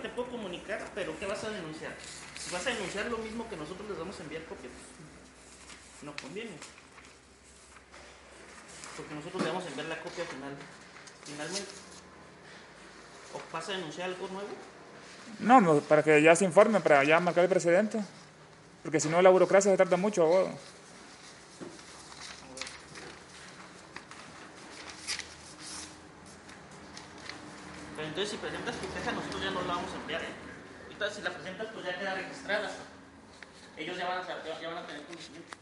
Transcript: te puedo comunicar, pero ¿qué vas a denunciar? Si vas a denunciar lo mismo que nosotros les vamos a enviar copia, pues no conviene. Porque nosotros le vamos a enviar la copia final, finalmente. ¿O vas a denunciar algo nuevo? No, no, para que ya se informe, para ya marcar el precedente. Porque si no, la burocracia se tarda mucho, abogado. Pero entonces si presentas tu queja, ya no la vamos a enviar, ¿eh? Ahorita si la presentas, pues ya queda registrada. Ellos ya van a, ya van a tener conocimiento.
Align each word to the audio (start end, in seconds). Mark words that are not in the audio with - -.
te 0.00 0.08
puedo 0.08 0.28
comunicar, 0.28 0.80
pero 0.94 1.18
¿qué 1.18 1.26
vas 1.26 1.42
a 1.44 1.50
denunciar? 1.50 1.94
Si 2.38 2.50
vas 2.50 2.66
a 2.66 2.70
denunciar 2.70 3.06
lo 3.06 3.18
mismo 3.18 3.48
que 3.48 3.56
nosotros 3.56 3.88
les 3.88 3.98
vamos 3.98 4.18
a 4.18 4.22
enviar 4.22 4.44
copia, 4.44 4.70
pues 4.70 6.02
no 6.02 6.14
conviene. 6.20 6.56
Porque 8.96 9.14
nosotros 9.14 9.42
le 9.42 9.48
vamos 9.48 9.64
a 9.64 9.68
enviar 9.68 9.86
la 9.86 10.00
copia 10.00 10.24
final, 10.24 10.52
finalmente. 11.24 11.70
¿O 13.34 13.40
vas 13.52 13.68
a 13.68 13.72
denunciar 13.72 14.08
algo 14.08 14.28
nuevo? 14.28 14.48
No, 15.38 15.60
no, 15.60 15.80
para 15.80 16.02
que 16.02 16.20
ya 16.20 16.34
se 16.34 16.44
informe, 16.44 16.80
para 16.80 17.04
ya 17.04 17.20
marcar 17.20 17.44
el 17.44 17.50
precedente. 17.50 18.00
Porque 18.82 19.00
si 19.00 19.08
no, 19.08 19.22
la 19.22 19.30
burocracia 19.30 19.70
se 19.70 19.76
tarda 19.76 19.96
mucho, 19.96 20.22
abogado. 20.22 20.50
Pero 27.96 28.08
entonces 28.08 28.30
si 28.30 28.36
presentas 28.38 28.74
tu 28.76 28.92
queja, 28.92 29.12
ya 29.50 29.60
no 29.60 29.66
la 29.66 29.74
vamos 29.74 29.92
a 29.92 29.96
enviar, 29.96 30.22
¿eh? 30.22 30.32
Ahorita 30.84 31.10
si 31.10 31.22
la 31.22 31.30
presentas, 31.30 31.66
pues 31.72 31.86
ya 31.86 31.98
queda 31.98 32.14
registrada. 32.14 32.70
Ellos 33.76 33.96
ya 33.96 34.08
van 34.08 34.18
a, 34.18 34.60
ya 34.60 34.68
van 34.68 34.78
a 34.78 34.86
tener 34.86 35.02
conocimiento. 35.04 35.56